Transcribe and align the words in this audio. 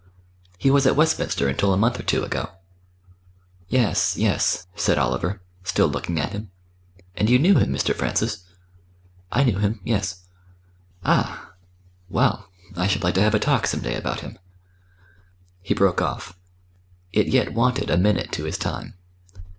"He 0.57 0.71
was 0.71 0.87
at 0.87 0.95
Westminster 0.95 1.47
until 1.47 1.73
a 1.73 1.77
month 1.77 1.99
or 1.99 2.01
two 2.01 2.23
ago." 2.23 2.49
"Yes, 3.67 4.17
yes," 4.17 4.65
said 4.75 4.97
Oliver, 4.97 5.43
still 5.63 5.87
looking 5.87 6.19
at 6.19 6.31
him. 6.31 6.49
"And 7.13 7.29
you 7.29 7.37
knew 7.37 7.59
him, 7.59 7.71
Mr. 7.71 7.93
Francis?" 7.93 8.43
"I 9.31 9.43
knew 9.43 9.59
him 9.59 9.79
yes." 9.83 10.23
"Ah! 11.05 11.51
well, 12.09 12.49
I 12.75 12.87
should 12.87 13.03
like 13.03 13.13
to 13.13 13.21
have 13.21 13.35
a 13.35 13.39
talk 13.39 13.67
some 13.67 13.81
day 13.81 13.93
about 13.93 14.21
him." 14.21 14.39
He 15.61 15.75
broke 15.75 16.01
off. 16.01 16.35
It 17.13 17.27
yet 17.27 17.53
wanted 17.53 17.91
a 17.91 17.95
minute 17.97 18.31
to 18.31 18.45
his 18.45 18.57
time. 18.57 18.95